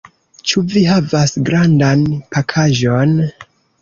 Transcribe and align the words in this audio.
Ĉu 0.51 0.61
vi 0.75 0.81
havas 0.91 1.35
grandan 1.49 2.03
pakaĵon? 2.37 3.15